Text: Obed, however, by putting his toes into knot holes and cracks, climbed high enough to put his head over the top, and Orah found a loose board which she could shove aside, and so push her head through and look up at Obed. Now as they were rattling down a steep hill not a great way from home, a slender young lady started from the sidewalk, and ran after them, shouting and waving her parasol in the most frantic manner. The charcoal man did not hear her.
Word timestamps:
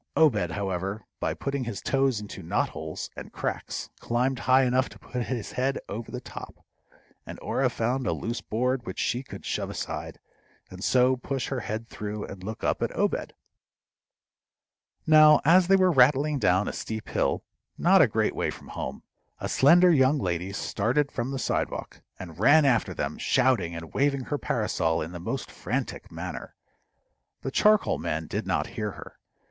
Obed, 0.15 0.53
however, 0.53 1.05
by 1.19 1.35
putting 1.35 1.65
his 1.65 1.79
toes 1.79 2.19
into 2.19 2.41
knot 2.41 2.69
holes 2.69 3.11
and 3.15 3.31
cracks, 3.31 3.91
climbed 3.99 4.39
high 4.49 4.63
enough 4.63 4.89
to 4.89 4.97
put 4.97 5.25
his 5.25 5.51
head 5.51 5.77
over 5.87 6.09
the 6.09 6.19
top, 6.19 6.65
and 7.23 7.37
Orah 7.39 7.69
found 7.69 8.07
a 8.07 8.11
loose 8.11 8.41
board 8.41 8.87
which 8.87 8.97
she 8.97 9.21
could 9.21 9.45
shove 9.45 9.69
aside, 9.69 10.19
and 10.71 10.83
so 10.83 11.17
push 11.17 11.49
her 11.49 11.59
head 11.59 11.87
through 11.87 12.25
and 12.25 12.43
look 12.43 12.63
up 12.63 12.81
at 12.81 12.91
Obed. 12.97 13.35
Now 15.05 15.39
as 15.45 15.67
they 15.67 15.75
were 15.75 15.91
rattling 15.91 16.39
down 16.39 16.67
a 16.67 16.73
steep 16.73 17.07
hill 17.09 17.43
not 17.77 18.01
a 18.01 18.07
great 18.07 18.33
way 18.33 18.49
from 18.49 18.69
home, 18.69 19.03
a 19.37 19.47
slender 19.47 19.91
young 19.91 20.17
lady 20.17 20.51
started 20.51 21.11
from 21.11 21.29
the 21.29 21.37
sidewalk, 21.37 22.01
and 22.17 22.39
ran 22.39 22.65
after 22.65 22.95
them, 22.95 23.19
shouting 23.19 23.75
and 23.75 23.93
waving 23.93 24.21
her 24.23 24.39
parasol 24.39 25.03
in 25.03 25.11
the 25.11 25.19
most 25.19 25.51
frantic 25.51 26.11
manner. 26.11 26.55
The 27.41 27.51
charcoal 27.51 27.99
man 27.99 28.25
did 28.25 28.47
not 28.47 28.65
hear 28.65 28.93
her. 28.93 29.19